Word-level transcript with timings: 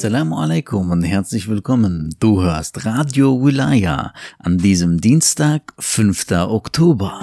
Assalamu 0.00 0.38
alaikum 0.38 0.92
und 0.92 1.02
herzlich 1.02 1.46
willkommen. 1.46 2.16
Du 2.20 2.40
hörst 2.40 2.86
Radio 2.86 3.44
Wilaya 3.44 4.14
an 4.38 4.56
diesem 4.56 4.98
Dienstag, 4.98 5.74
5. 5.78 6.30
Oktober. 6.48 7.20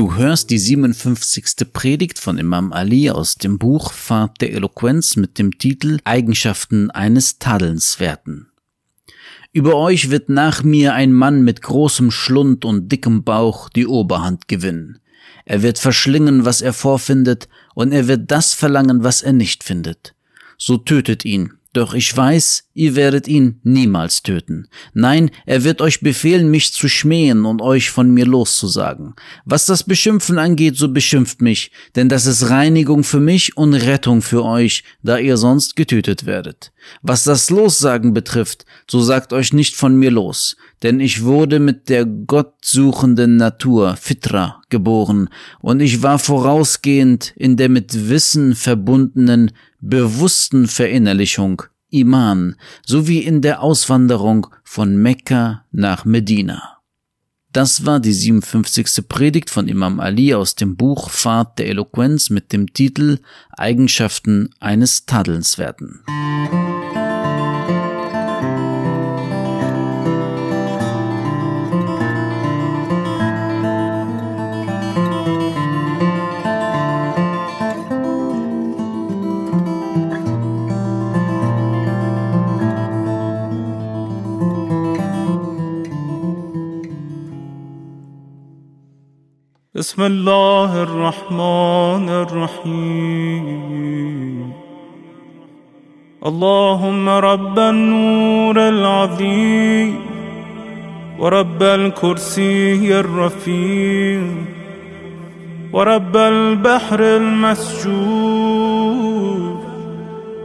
Du 0.00 0.14
hörst 0.14 0.48
die 0.48 0.56
57. 0.56 1.70
Predigt 1.74 2.18
von 2.18 2.38
Imam 2.38 2.72
Ali 2.72 3.10
aus 3.10 3.34
dem 3.34 3.58
Buch 3.58 3.92
Fahrt 3.92 4.40
der 4.40 4.54
Eloquenz 4.54 5.16
mit 5.16 5.38
dem 5.38 5.58
Titel 5.58 5.98
Eigenschaften 6.04 6.90
eines 6.90 7.38
Tadelnswerten. 7.38 8.48
Über 9.52 9.76
euch 9.76 10.08
wird 10.08 10.30
nach 10.30 10.62
mir 10.62 10.94
ein 10.94 11.12
Mann 11.12 11.42
mit 11.42 11.60
großem 11.60 12.10
Schlund 12.10 12.64
und 12.64 12.90
dickem 12.90 13.24
Bauch 13.24 13.68
die 13.68 13.86
Oberhand 13.86 14.48
gewinnen. 14.48 15.00
Er 15.44 15.60
wird 15.60 15.78
verschlingen, 15.78 16.46
was 16.46 16.62
er 16.62 16.72
vorfindet, 16.72 17.50
und 17.74 17.92
er 17.92 18.08
wird 18.08 18.30
das 18.30 18.54
verlangen, 18.54 19.04
was 19.04 19.20
er 19.20 19.34
nicht 19.34 19.62
findet. 19.64 20.14
So 20.56 20.78
tötet 20.78 21.26
ihn, 21.26 21.52
doch 21.72 21.94
ich 21.94 22.16
weiß, 22.16 22.64
ihr 22.74 22.96
werdet 22.96 23.28
ihn 23.28 23.60
niemals 23.62 24.22
töten. 24.22 24.66
Nein, 24.92 25.30
er 25.46 25.62
wird 25.62 25.80
euch 25.80 26.00
befehlen, 26.00 26.50
mich 26.50 26.72
zu 26.72 26.88
schmähen 26.88 27.44
und 27.44 27.62
euch 27.62 27.90
von 27.90 28.10
mir 28.10 28.26
loszusagen. 28.26 29.14
Was 29.44 29.66
das 29.66 29.84
Beschimpfen 29.84 30.38
angeht, 30.38 30.76
so 30.76 30.92
beschimpft 30.92 31.40
mich, 31.42 31.70
denn 31.94 32.08
das 32.08 32.26
ist 32.26 32.50
Reinigung 32.50 33.04
für 33.04 33.20
mich 33.20 33.56
und 33.56 33.74
Rettung 33.74 34.20
für 34.20 34.44
euch, 34.44 34.82
da 35.02 35.18
ihr 35.18 35.36
sonst 35.36 35.76
getötet 35.76 36.26
werdet. 36.26 36.72
Was 37.02 37.24
das 37.24 37.50
Lossagen 37.50 38.14
betrifft, 38.14 38.64
so 38.88 39.00
sagt 39.00 39.32
euch 39.32 39.52
nicht 39.52 39.76
von 39.76 39.94
mir 39.96 40.10
los, 40.10 40.56
denn 40.82 40.98
ich 40.98 41.22
wurde 41.22 41.60
mit 41.60 41.88
der 41.88 42.04
gottsuchenden 42.04 43.36
Natur, 43.36 43.96
Fitra, 43.96 44.62
geboren, 44.70 45.28
und 45.60 45.80
ich 45.80 46.02
war 46.02 46.18
vorausgehend 46.18 47.32
in 47.36 47.56
der 47.56 47.68
mit 47.68 48.08
Wissen 48.08 48.54
verbundenen, 48.54 49.52
bewussten 49.80 50.66
Verinnerlichung, 50.68 51.62
Iman, 51.90 52.56
sowie 52.86 53.20
in 53.20 53.42
der 53.42 53.62
Auswanderung 53.62 54.46
von 54.64 54.96
Mekka 54.96 55.64
nach 55.72 56.04
Medina. 56.04 56.80
Das 57.52 57.84
war 57.84 57.98
die 57.98 58.12
57. 58.12 59.08
Predigt 59.08 59.50
von 59.50 59.66
Imam 59.66 59.98
Ali 59.98 60.34
aus 60.34 60.54
dem 60.54 60.76
Buch 60.76 61.10
Fahrt 61.10 61.58
der 61.58 61.66
Eloquenz 61.66 62.30
mit 62.30 62.52
dem 62.52 62.72
Titel 62.72 63.18
Eigenschaften 63.50 64.50
eines 64.60 65.04
Tadelnswerten. 65.04 66.04
بسم 89.90 90.02
الله 90.02 90.82
الرحمن 90.82 92.08
الرحيم. 92.08 93.46
اللهم 96.26 97.08
رب 97.08 97.58
النور 97.58 98.68
العظيم 98.68 99.96
ورب 101.18 101.62
الكرسي 101.62 103.00
الرفيع 103.00 104.22
ورب 105.72 106.16
البحر 106.16 107.00
المسجور 107.00 108.30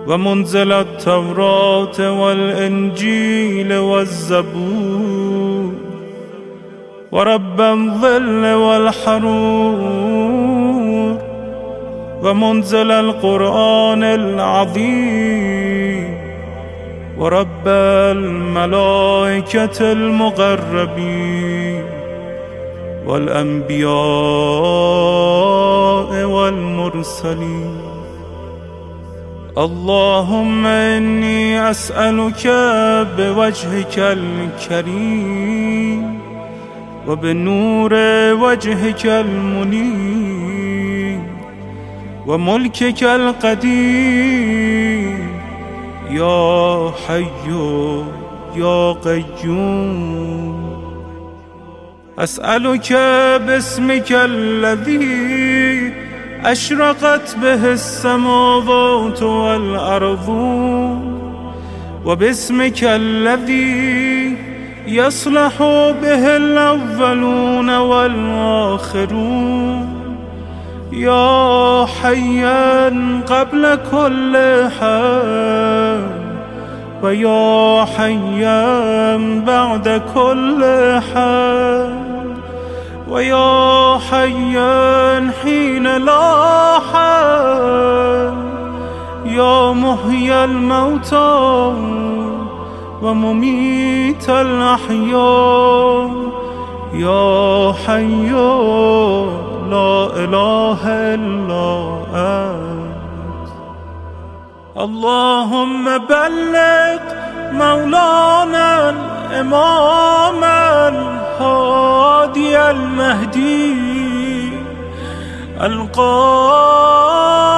ومنزل 0.08 0.72
التوراة 0.72 2.12
والإنجيل 2.22 3.74
والزبور. 3.74 5.25
ورب 7.16 7.60
الظل 7.62 8.44
والحرور 8.54 9.78
ومنزل 12.24 12.92
القرآن 12.92 14.04
العظيم 14.04 15.66
ورب 17.20 17.68
الملائكة 18.18 19.92
المقربين 19.92 21.84
والأنبياء 23.08 23.86
والمرسلين. 26.24 27.82
اللهم 29.58 30.66
إني 30.66 31.72
أسألك 31.72 32.48
بوجهك 33.18 34.00
الكريم 34.00 35.65
و 37.08 37.16
به 37.16 37.34
نور 37.34 37.94
وجه 38.34 38.92
کل 38.92 39.24
منی 39.26 41.20
و 42.28 42.38
ملک 42.38 42.90
کل 42.92 43.32
قدیم 43.32 45.20
یا 46.12 46.94
حی 47.08 47.28
یا 48.56 48.94
قیوم 48.94 50.76
اسألك 52.18 52.94
باسمك 53.48 54.12
الذي 54.12 55.92
اشرقت 56.46 57.36
به 57.42 57.66
السماوات 57.66 59.24
والارض 59.24 60.30
وباسمك 62.06 62.84
الذي 62.84 64.38
يصلح 64.88 65.58
به 66.02 66.38
الأولون 66.38 67.78
والآخرون. 67.78 69.16
يا 70.92 71.86
حيا 71.86 72.90
قبل 73.28 73.80
كل 73.92 74.38
حي 74.80 76.00
ويا 77.02 77.86
حيا 77.86 79.18
بعد 79.48 80.02
كل 80.14 80.64
حي 81.14 81.90
ويا 83.10 83.98
حيا 84.12 85.32
حين 85.44 85.98
لا 85.98 86.80
حي 86.94 88.36
يا 89.36 89.72
محيي 89.72 90.44
الموتى. 90.44 92.25
ومميت 93.06 94.30
الأحياء. 94.30 96.10
يا 96.94 97.74
حي 97.86 98.32
لا 99.70 100.10
إله 100.24 100.82
إلا 101.14 101.68
أنت. 102.16 103.50
اللهم 104.78 105.98
بلغ 105.98 107.00
مولانا 107.52 108.90
الإمام 108.90 110.44
الهادي 110.94 112.58
المهدي 112.72 113.86
القائم 115.62 117.55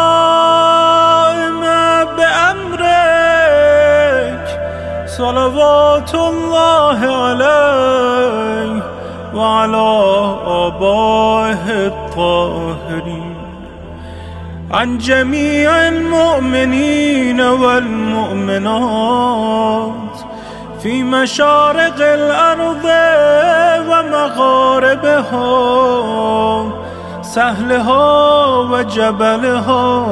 صلوات 5.67 6.13
الله 6.15 6.99
عليه 7.23 8.83
وعلى 9.35 9.89
آبائه 10.47 11.65
الطاهرين. 11.87 13.37
عن 14.71 14.97
جميع 14.97 15.87
المؤمنين 15.87 17.41
والمؤمنات 17.41 18.57
في 20.83 21.03
مشارق 21.03 21.95
الأرض 21.99 22.85
ومغاربها 23.89 25.51
سهلها 27.21 28.45
وجبلها 28.71 30.05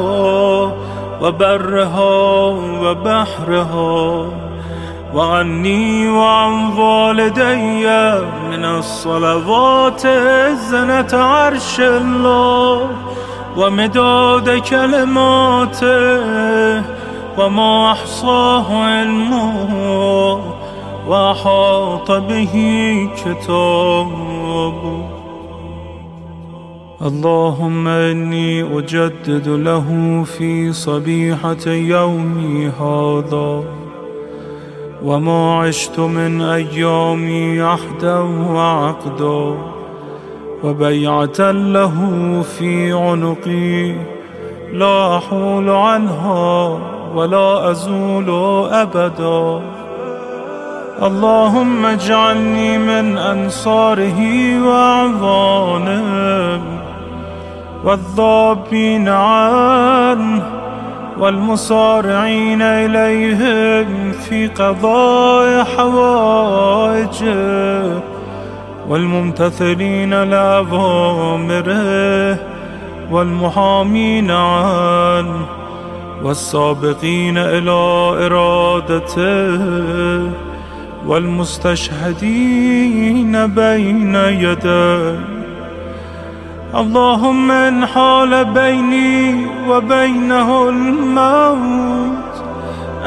وبرها 1.21 2.13
وبحرها. 2.83 4.25
وعني 5.15 6.09
وعن 6.09 6.77
والدي 6.77 7.87
من 8.49 8.65
الصلوات 8.65 10.07
زنة 10.71 11.07
عرش 11.13 11.79
الله 11.79 12.89
ومداد 13.57 14.49
كلماته 14.59 15.95
وما 17.37 17.91
أحصاه 17.91 18.83
علمه 18.83 20.39
وأحاط 21.07 22.11
به 22.11 22.55
كتابه. 23.15 24.75
اللهم 27.01 27.87
إني 27.87 28.77
أجدد 28.77 29.47
له 29.47 30.23
في 30.37 30.73
صبيحة 30.73 31.67
يومي 31.67 32.67
هذا. 32.67 33.84
وما 35.03 35.59
عشت 35.59 35.99
من 35.99 36.41
أيامي 36.41 37.61
عهدا 37.61 38.19
وعقدا 38.49 39.57
وبيعة 40.63 41.51
له 41.51 41.95
في 42.57 42.93
عنقي 42.93 43.95
لا 44.73 45.17
أحول 45.17 45.69
عنها 45.69 46.79
ولا 47.15 47.71
أزول 47.71 48.29
أبدا. 48.71 49.61
اللهم 51.01 51.85
اجعلني 51.85 52.77
من 52.77 53.17
أنصاره 53.17 54.19
وأعوانه 54.67 56.05
والضابين 57.83 59.09
عنه 59.09 60.54
والمصارعين 61.19 62.61
إليهم 62.61 64.11
في 64.11 64.47
قضاء 64.47 65.63
حوائجه 65.77 67.45
والممتثلين 68.89 70.23
لأوامره 70.23 71.75
والمحامين 73.11 74.31
عنه 74.31 75.45
والسابقين 76.23 77.37
إلى 77.37 77.71
إرادته 78.25 79.59
والمستشهدين 81.07 83.47
بين 83.47 84.15
يديه. 84.15 85.34
اللهم 86.75 87.51
ان 87.51 87.85
حال 87.85 88.45
بيني 88.45 89.47
وبينه 89.67 90.69
الموت 90.69 92.43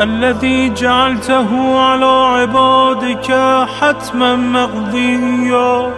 الذي 0.01 0.75
جعلته 0.75 1.81
على 1.81 2.07
عبادك 2.07 3.33
حتما 3.81 4.37
مقضيا. 4.37 5.91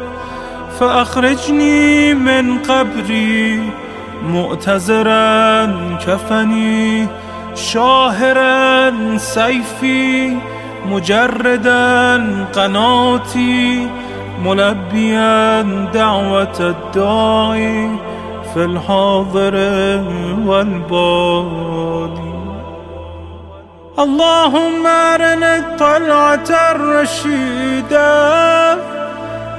فأخرجني 0.81 2.15
من 2.15 2.59
قبري 2.59 3.71
مؤتزرا 4.27 5.67
كفني 6.07 7.07
شاهرا 7.55 8.93
سيفي 9.17 10.37
مجردا 10.87 12.47
قناتي. 12.53 13.89
ملبيا 14.45 15.63
دعوة 15.95 16.59
الداعي 16.61 17.91
في 18.55 18.65
الحاضر 18.65 19.55
والبادي 20.47 22.31
اللهم 23.99 24.87
أرنا 24.87 25.57
الطلعة 25.59 26.51
الرشيدة 26.71 28.11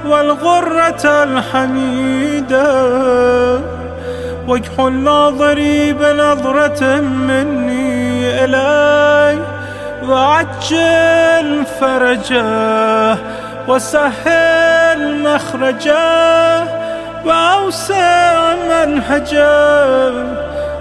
والغرة 0.06 1.04
الحميدة. 1.04 2.72
واكحل 4.48 4.92
ناظري 4.92 5.92
بنظرة 5.92 7.00
مني 7.00 8.44
إلي 8.44 9.38
وعجل 10.08 11.64
فرجه 11.80 13.16
وسهل 13.68 15.22
مخرجه 15.22 16.64
وأوسع 17.24 18.54
منهجه 18.54 20.12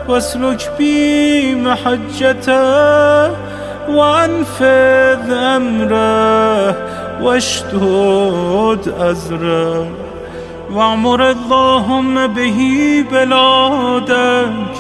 واسلك 0.08 0.72
بي 0.78 1.56
محجته 1.56 3.32
وانفذ 3.90 5.32
أمره 5.32 6.76
واشتد 7.22 8.94
أزره 9.00 9.88
واعمر 10.72 11.30
اللهم 11.32 12.28
به 12.28 12.60
بلادك 13.12 14.74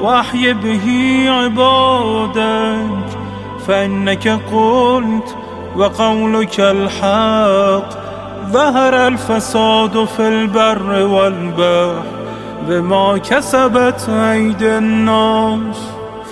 واحي 0.00 0.52
به 0.52 0.86
عبادك 1.28 3.18
فإنك 3.66 4.28
قلت 4.28 5.36
وقولك 5.76 6.60
الحق. 6.60 7.88
ظهر 8.52 9.06
الفساد 9.06 10.04
في 10.16 10.28
البر 10.28 11.06
والبحر 11.06 12.02
بما 12.68 13.18
كسبت 13.18 14.08
أيدي 14.08 14.78
الناس. 14.78 15.76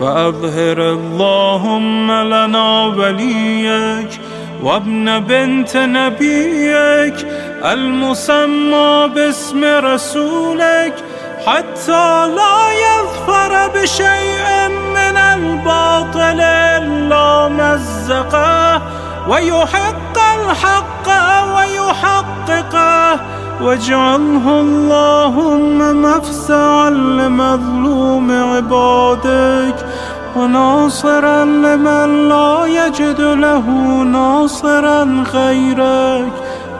فأظهر 0.01 0.79
اللهم 0.93 2.13
لنا 2.13 2.85
وليك 2.85 4.21
وابن 4.63 5.19
بنت 5.19 5.77
نبيك 5.77 7.27
المسمى 7.65 9.11
باسم 9.15 9.65
رسولك 9.65 10.95
حتى 11.47 12.27
لا 12.37 12.59
يظفر 12.87 13.69
بشيء 13.75 14.69
من 14.69 15.17
الباطل 15.17 16.41
إلا 16.41 17.49
مزقه. 17.49 18.62
ويحق 19.29 20.19
الحق 20.35 21.09
ويحققه 21.57 23.21
واجعله 23.63 24.61
اللهم 24.61 26.03
مفزعا 26.03 26.91
لمظلوم 26.91 28.31
عبادك 28.31 29.77
وناصرا 30.37 31.45
لمن 31.45 32.29
لا 32.29 32.67
يجد 32.67 33.21
له 33.21 33.67
ناصرا 34.03 35.25
غيرك 35.35 36.33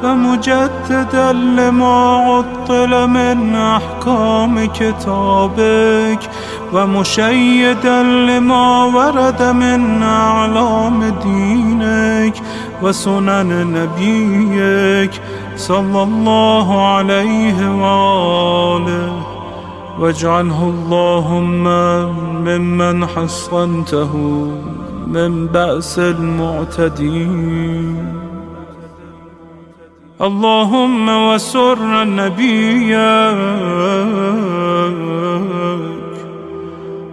ومجددا 0.05 1.33
لما 1.33 2.17
عطل 2.17 3.07
من 3.09 3.57
أحكام 3.57 4.65
كتابك 4.65 6.21
ومشيدا 6.73 8.03
لما 8.03 8.85
ورد 8.85 9.43
من 9.43 10.03
أعلام 10.03 11.05
دينك 11.23 12.35
وسنن 12.83 13.67
نبيك 13.73 15.21
صلى 15.57 16.03
الله 16.03 16.87
عليه 16.87 17.59
وآله. 17.71 19.23
واجعله 20.01 20.75
اللهم 20.75 21.65
ممن 22.45 23.07
حصنته 23.07 24.17
من 25.07 25.47
بأس 25.47 25.99
المعتدين. 25.99 27.43
اللهم 30.21 31.09
وسر 31.09 32.03
النبي. 32.03 32.97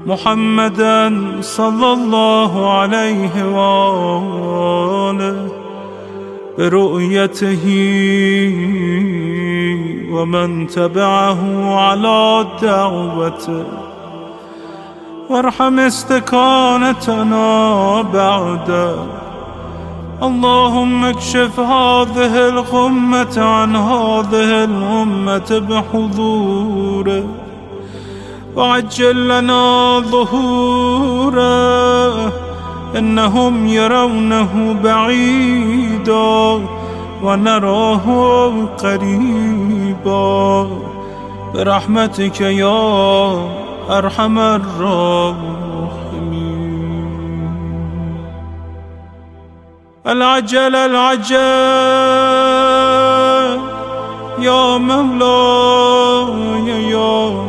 محمدا 0.06 1.14
صلى 1.42 1.94
الله 1.94 2.80
عليه 2.80 3.46
وآله 3.56 5.50
برؤيته 6.58 7.66
ومن 10.12 10.68
تبعه 10.68 11.76
على 11.76 12.46
دعوته 12.62 13.64
وارحم 15.30 15.80
استكانتنا 15.80 17.48
بعده 18.02 18.96
اللهم 20.24 21.06
اكشف 21.06 21.60
هذه 21.60 22.50
الغمة 22.50 23.36
عن 23.38 23.76
هذه 23.76 24.64
الأمة 24.64 25.60
بحضوره. 25.70 27.24
وعجل 28.60 29.28
لنا 29.28 30.00
ظهوره 30.00 31.44
إنهم 32.98 33.68
يرونه 33.68 34.76
بعيدا 34.84 36.62
ونراه 37.24 38.06
قريبا. 38.84 40.68
برحمتك 41.54 42.42
يا 42.42 43.48
أرحم 43.90 44.40
الراحمين. 44.40 45.80
العجل 50.08 50.76
العجل 50.76 51.38
يا 54.40 54.78
مولاي 54.78 55.50
يا 56.90 57.49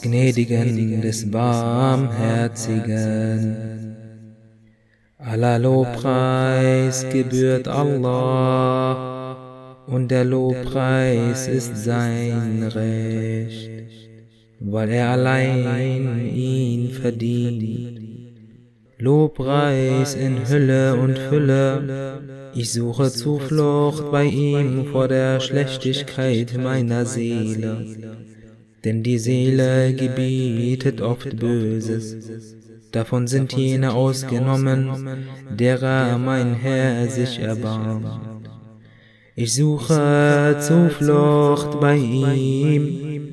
Gnädigen, 0.00 1.00
des 1.00 1.28
Barmherzigen. 1.30 3.96
Aller 5.18 5.58
Lobpreis 5.58 7.04
gebührt 7.10 7.66
Allah 7.66 9.36
und 9.88 10.10
der 10.10 10.24
Lobpreis 10.24 11.48
ist 11.48 11.84
sein 11.84 12.62
Recht, 12.62 13.70
weil 14.60 14.90
er 14.90 15.10
allein 15.10 16.30
ihn 16.32 16.90
verdient. 16.90 18.00
Lobpreis 18.98 20.14
in 20.14 20.48
Hülle 20.48 20.94
und 20.96 21.18
Fülle, 21.18 22.20
ich 22.54 22.72
suche 22.72 23.10
Zuflucht 23.10 24.12
bei 24.12 24.24
ihm 24.24 24.86
vor 24.86 25.08
der 25.08 25.40
Schlechtigkeit 25.40 26.56
meiner 26.56 27.04
Seele. 27.04 27.84
Denn 28.84 29.02
die 29.02 29.18
Seele 29.18 29.92
gebietet 29.94 31.00
oft 31.00 31.36
Böses. 31.36 32.16
Davon 32.92 33.26
sind 33.26 33.52
jene 33.52 33.92
ausgenommen, 33.92 35.18
derer 35.50 36.16
mein 36.18 36.54
Herr 36.54 37.08
sich 37.08 37.38
erbarmt. 37.38 38.48
Ich 39.34 39.54
suche 39.54 40.56
Zuflucht 40.60 41.80
bei 41.80 41.96
ihm 41.96 43.28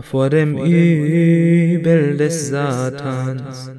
vor 0.00 0.30
dem 0.30 0.56
Übel 0.58 2.16
des 2.16 2.48
Satans 2.48 3.70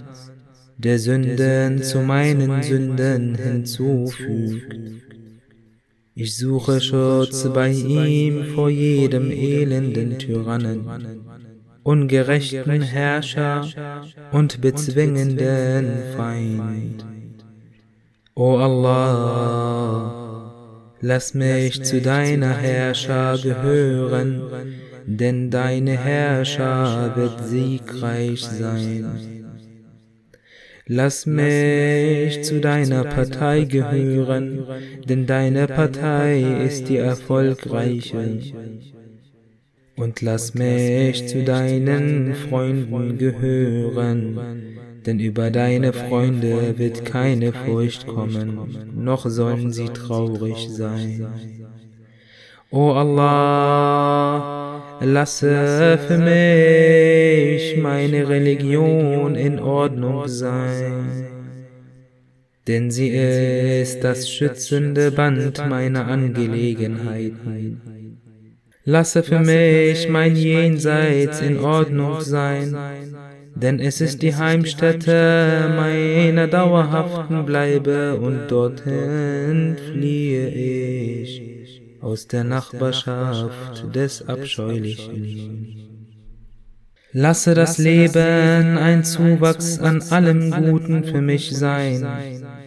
der 0.78 0.98
Sünden 0.98 1.84
zu 1.84 2.00
meinen 2.00 2.64
Sünden 2.64 3.36
hinzufügt. 3.36 4.76
Ich 6.22 6.36
suche 6.36 6.82
Schutz 6.82 7.48
bei 7.54 7.70
ihm 7.70 8.44
vor 8.54 8.70
jedem 8.70 9.32
elenden 9.32 10.20
Tyrannen, 10.20 10.86
ungerechten 11.84 12.82
Herrscher 12.82 13.66
und 14.34 14.60
bezwingenden 14.60 15.88
Feind. 16.18 17.06
O 18.36 18.58
Allah, 18.58 20.04
lass 21.00 21.34
mich 21.34 21.86
zu 21.86 22.02
deiner 22.02 22.54
Herrscher 22.54 23.38
gehören, 23.42 24.42
denn 25.06 25.50
deine 25.50 25.98
Herrscher 25.98 27.14
wird 27.16 27.48
siegreich 27.48 28.44
sein. 28.44 29.39
Lass 30.92 31.28
mich 31.28 32.42
zu 32.42 32.60
deiner 32.60 33.04
Partei 33.04 33.66
gehören, 33.66 34.66
denn 35.08 35.28
deine 35.28 35.68
Partei 35.68 36.42
ist 36.66 36.90
die 36.90 36.98
erfolgreiche. 36.98 38.40
Und 39.96 40.22
lass 40.24 40.56
mich 40.56 41.28
zu 41.28 41.44
deinen 41.44 42.34
Freunden 42.34 43.20
gehören, 43.20 44.40
denn 45.06 45.20
über 45.20 45.52
deine 45.52 45.94
Freunde 45.94 46.80
wird 46.80 47.06
keine 47.06 47.54
Furcht 47.54 48.08
kommen, 48.08 48.92
noch 48.96 49.30
sollen 49.30 49.72
sie 49.72 49.90
traurig 49.90 50.70
sein. 50.72 51.28
O 52.72 52.92
Allah, 52.92 54.84
Lasse 55.02 55.98
für 56.08 56.20
mich 56.20 57.82
meine 57.82 58.30
Religion 58.30 59.34
in 59.34 59.58
Ordnung 59.58 60.28
sein, 60.28 61.26
denn 62.68 62.92
sie 62.92 63.10
ist 63.10 64.04
das 64.04 64.30
schützende 64.30 65.10
Band 65.10 65.68
meiner 65.68 66.06
Angelegenheiten. 66.06 67.82
Lasse 68.84 69.24
für 69.24 69.40
mich 69.40 70.08
mein 70.08 70.36
Jenseits 70.36 71.42
in 71.42 71.58
Ordnung 71.58 72.22
sein, 72.22 72.78
denn 73.56 73.80
es 73.80 74.00
ist 74.00 74.22
die 74.22 74.36
Heimstätte 74.36 75.74
meiner 75.76 76.46
dauerhaften 76.46 77.46
Bleibe 77.46 78.20
und 78.20 78.52
dorthin 78.52 79.76
fliehe 79.92 80.50
ich 80.50 81.49
aus 82.02 82.28
der 82.28 82.44
Nachbarschaft 82.44 83.96
des 83.96 84.28
Abscheulichen. 84.28 85.90
Lasse 87.12 87.56
das 87.56 87.78
Leben 87.80 88.78
ein 88.78 89.04
Zuwachs 89.04 89.80
an 89.80 90.02
allem 90.10 90.52
Guten 90.52 91.04
für 91.04 91.22
mich 91.22 91.56
sein 91.58 92.06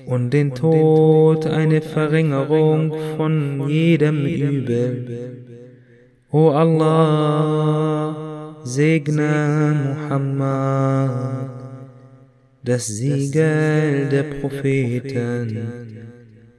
und 0.07 0.31
den 0.31 0.55
Tod 0.55 1.47
eine 1.47 1.81
Verringerung 1.81 2.93
von 3.17 3.69
jedem 3.69 4.27
Übel. 4.27 5.47
O 6.31 6.51
Allah, 6.51 8.17
segne 8.65 9.77
Muhammad, 10.11 11.51
das 12.65 12.87
Siegel 12.89 14.09
der 14.09 14.25
Propheten 14.25 15.82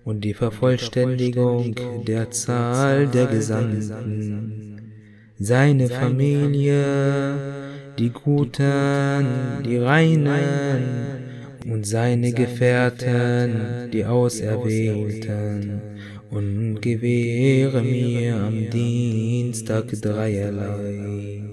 und 0.06 0.22
die 0.22 0.34
Vervollständigung 0.34 1.76
der 2.06 2.32
Zahl 2.32 3.08
der 3.08 3.28
Gesandten, 3.28 4.92
seine 5.40 5.88
Familie, 5.88 7.36
die 7.98 8.10
Guten, 8.10 9.26
die 9.66 9.78
Reinen 9.78 10.84
und 11.66 11.86
seine 11.86 12.34
Gefährten, 12.34 13.90
die 13.92 14.06
Auserwählten, 14.06 15.82
und 16.30 16.82
gewähre 16.82 17.82
mir 17.82 18.36
am 18.36 18.70
Dienstag 18.70 19.92
dreierlei. 20.02 21.44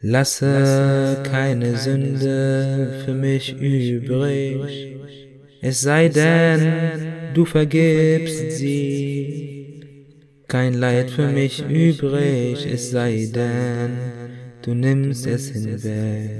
Lasse 0.00 1.22
keine 1.22 1.76
Sünde 1.76 3.02
für 3.04 3.14
mich 3.14 3.56
übrig, 3.56 4.91
es 5.64 5.80
sei 5.80 6.08
denn, 6.08 7.32
du 7.34 7.44
vergibst 7.44 8.50
sie. 8.58 9.80
Kein 10.48 10.74
Leid 10.74 11.08
für 11.10 11.28
mich 11.28 11.64
übrig, 11.66 12.66
es 12.66 12.90
sei 12.90 13.30
denn, 13.32 13.92
du 14.62 14.74
nimmst 14.74 15.24
es 15.26 15.50
hinweg. 15.50 16.30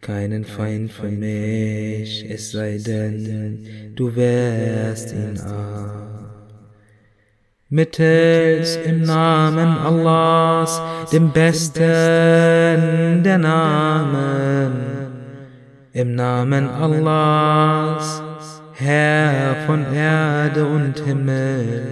Keinen 0.00 0.44
Feind 0.44 0.90
für 0.92 1.08
mich, 1.08 2.28
es 2.28 2.50
sei 2.50 2.78
denn, 2.84 3.92
du 3.94 4.16
wehrst 4.16 5.12
ihn 5.12 5.38
ab. 5.38 6.00
Mittels 7.68 8.76
im 8.84 9.02
Namen 9.02 9.68
Allahs, 9.78 10.82
dem 11.12 11.32
besten 11.32 13.22
der 13.22 13.38
Namen, 13.38 14.99
im 15.92 16.14
Namen 16.14 16.68
Allahs, 16.68 18.22
Herr 18.74 19.56
von 19.66 19.92
Erde 19.92 20.66
und 20.66 21.00
Himmel, 21.00 21.82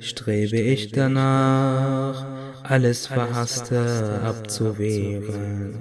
strebe 0.00 0.56
ich 0.58 0.90
danach, 0.90 2.26
alles 2.64 3.06
Verhasste 3.06 4.20
abzuwehren. 4.24 5.74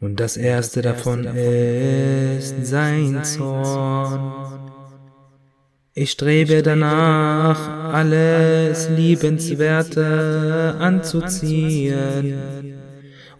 Und 0.00 0.20
das 0.20 0.36
erste 0.36 0.82
davon 0.82 1.24
ist 1.24 2.66
sein 2.66 3.24
Zorn. 3.24 4.32
Ich 5.94 6.10
strebe 6.10 6.62
danach, 6.62 7.94
alles 7.94 8.90
Liebenswerte 8.90 10.76
anzuziehen 10.78 12.71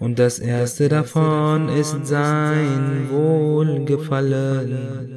und 0.03 0.19
das 0.19 0.41
erste 0.41 0.89
davon 0.89 1.69
ist 1.69 2.07
sein 2.07 3.09
Wohlgefallen. 3.09 5.17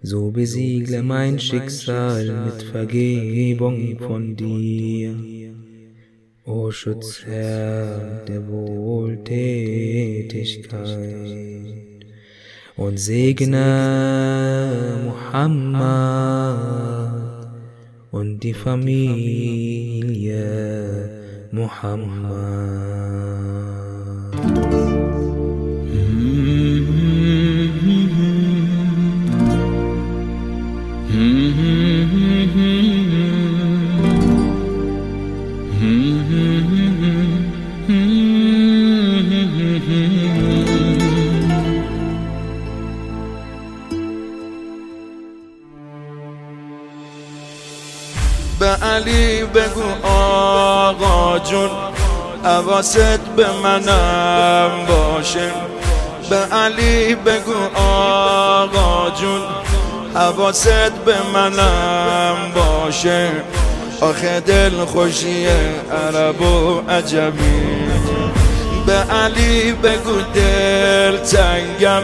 So 0.00 0.30
besiegle 0.30 1.02
mein 1.02 1.40
Schicksal 1.40 2.44
mit 2.44 2.62
Vergebung 2.62 3.98
von 3.98 4.36
dir. 4.36 5.16
O 6.44 6.70
Schutzherr 6.70 8.22
der 8.28 8.46
Wohltätigkeit 8.46 10.86
und 12.76 13.00
segne 13.00 15.00
Muhammad 15.04 16.44
und 18.12 18.38
die 18.44 18.54
Familie 18.54 20.44
Muhammad. 21.50 23.33
علی 48.82 49.42
بگو 49.42 50.06
آقا 50.08 51.38
جون 51.38 51.70
عواست 52.44 53.20
به 53.36 53.46
منم 53.62 54.70
باشه. 54.88 55.50
به 56.30 56.36
علی 56.36 57.14
بگو 57.14 57.80
آقا 57.80 59.10
جون 59.10 59.40
حواست 60.14 60.90
به 60.90 61.14
منم 61.34 62.36
باشه. 62.54 63.30
آخه 64.00 64.40
دل 64.40 64.84
خوشی 64.84 65.46
عرب 65.92 66.40
و 66.40 66.80
عجمی 66.90 67.88
به 68.86 68.92
علی 68.92 69.72
بگو 69.72 70.20
دل 70.34 71.16
تنگم 71.16 72.02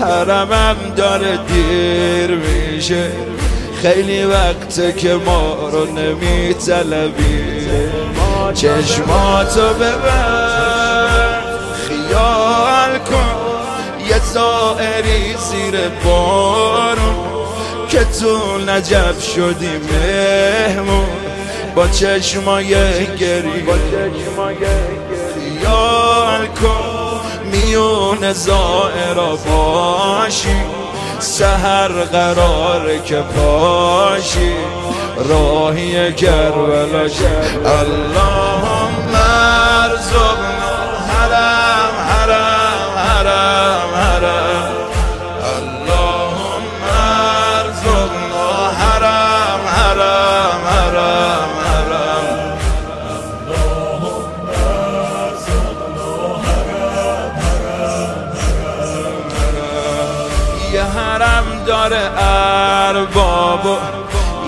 حرمم 0.00 0.76
داره 0.96 1.36
دیر 1.36 2.30
میشه. 2.36 3.31
خیلی 3.82 4.24
وقته 4.24 4.92
که 4.92 5.14
ما 5.14 5.68
رو 5.68 5.86
نمی 5.86 6.54
طلبی 6.54 7.68
چشماتو 8.54 9.74
ببر 9.74 11.42
خیال 11.88 12.98
کن. 12.98 13.36
یه 14.08 14.18
زائری 14.18 15.34
زیر 15.50 15.80
بارون 16.04 17.14
که 17.88 18.04
تو 18.04 18.58
نجف 18.58 19.20
شدی 19.20 19.70
مهمون. 19.92 21.06
با 21.74 21.88
چشمای 21.88 22.68
گریون 23.16 23.66
خیال 25.34 26.46
کن. 26.46 27.20
میون 27.52 28.32
زائرا 28.32 29.36
باشی. 29.36 30.81
سهر 31.22 31.88
قراره 31.88 32.98
که 33.04 33.16
پاشی 33.16 34.52
راهی 35.28 36.12
کربلا 36.12 37.08
اللهم 37.64 39.01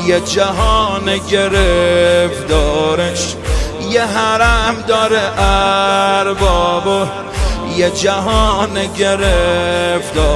یه 0.07 0.21
جهان 0.21 1.19
گرفتارش 1.31 2.85
یه 3.91 4.05
حرم 4.05 4.85
داره 4.89 5.21
ارباب 5.39 6.87
و 6.87 7.07
یه 7.77 7.91
جهان 7.91 8.71
گرفتارش. 8.99 10.27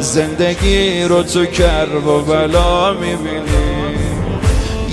زندگی 0.00 1.02
رو 1.02 1.22
تو 1.22 1.46
کرب 1.46 2.06
و 2.06 2.22
بلا 2.22 2.92
می‌بینی. 2.92 3.88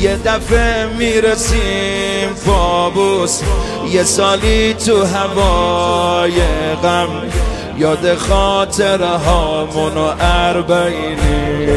یه 0.01 0.15
دفعه 0.15 0.85
می‌رسیم 0.85 2.29
پابوس 2.45 3.41
یه 3.91 4.03
سالی 4.03 4.73
تو 4.73 5.05
هوای 5.05 6.41
غم. 6.83 7.09
یاد 7.77 8.15
خاطر 8.15 9.03
هامونو 9.03 10.13
اربعینی 10.19 11.75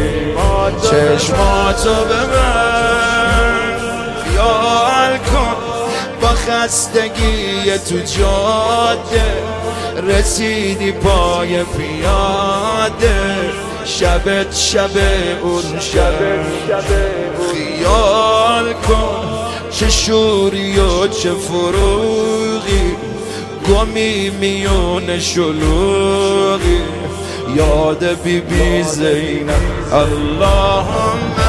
چشماتو 0.83 1.95
ببر 2.05 3.79
خیال 4.25 5.19
کن 5.19 5.57
با 6.21 6.29
خستگی 6.29 7.79
تو 7.79 7.99
جاده. 7.99 9.25
رسیدی 10.03 10.93
پای 10.93 11.65
پیاده. 11.65 13.37
شبت 13.85 14.55
شب 14.55 14.91
اون 15.43 15.81
شب. 15.81 16.13
خیال 17.53 18.73
کن 18.73 19.29
چه 19.71 19.91
شوری 19.91 20.79
و 20.79 21.07
چه 21.07 21.31
فروغی. 21.31 22.97
گمی 23.69 24.31
میون 24.31 25.19
شلوغی. 25.19 26.81
یاد 27.57 28.23
بی 28.23 28.41
بی 28.41 28.83
زینب. 28.83 29.93
اللهم 29.93 31.48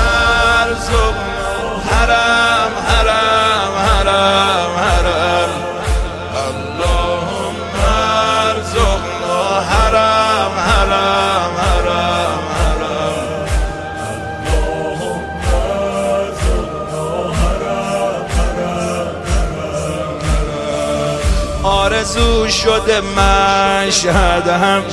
شده 22.64 23.02
مشهد 23.02 24.48
هم 24.48 24.84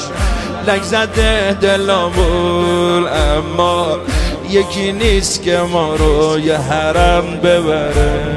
لک 0.66 0.82
زده 0.82 1.56
دلامون 1.60 3.08
اما 3.08 3.98
یکی 4.50 4.92
نیست 4.92 5.42
که 5.42 5.58
ما 5.58 5.94
رو 5.94 6.38
یه 6.38 6.56
حرم 6.56 7.36
ببره. 7.36 8.36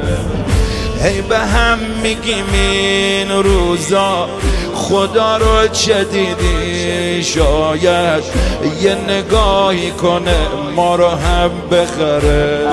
هی 1.03 1.21
به 1.21 1.37
هم 1.37 1.79
میگیم 2.03 2.45
این 2.53 3.31
روزا 3.31 4.29
خدا 4.75 5.37
رو 5.37 5.67
چه 5.67 6.03
دیدی؟ 6.03 7.23
شاید 7.23 8.23
یه 8.81 8.95
نگاهی 8.95 9.91
کنه 9.91 10.37
ما 10.75 10.95
رو 10.95 11.07
هم 11.07 11.51
بخره. 11.71 12.67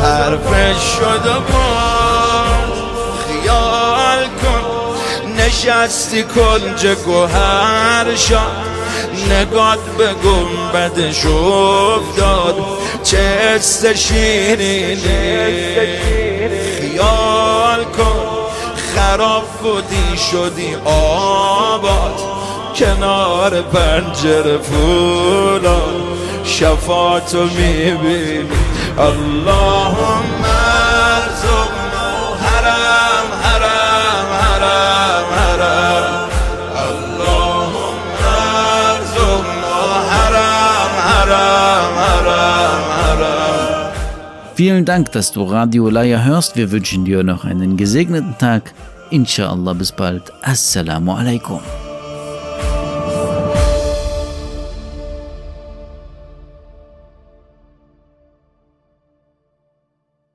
حرفش 0.00 0.82
شده 0.98 1.34
باز 1.52 1.79
نشستی 5.50 6.22
کنج 6.22 6.86
گوهر 6.86 8.16
شد 8.16 8.70
نگات 9.30 9.78
به 9.98 10.08
گنبدش 10.14 11.26
افتاد 11.26 12.56
چه 13.02 13.18
است 13.18 13.94
شیرینی. 13.94 14.96
خیال 16.80 17.84
کن 17.84 18.28
خراب 18.94 19.44
بودی 19.62 20.18
شدی 20.30 20.76
آباد. 20.84 22.20
کنار 22.76 23.62
پنجره 23.62 24.58
فولاد. 24.58 26.02
شفاتو 26.44 27.42
می‌بینی. 27.42 28.48
اللهم 28.98 30.44
ارزقنا 30.44 31.79
Vielen 44.60 44.84
Dank, 44.84 45.12
dass 45.12 45.32
du 45.32 45.44
Radio 45.44 45.88
Leier 45.88 46.22
hörst. 46.22 46.54
Wir 46.54 46.70
wünschen 46.70 47.06
dir 47.06 47.22
noch 47.22 47.46
einen 47.46 47.78
gesegneten 47.78 48.36
Tag. 48.36 48.74
Inshallah 49.08 49.72
bis 49.72 49.90
bald. 49.90 50.30
Assalamu 50.42 51.14
alaikum. 51.14 51.60